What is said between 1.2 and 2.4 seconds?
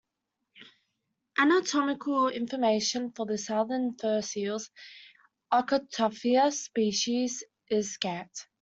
Anatomical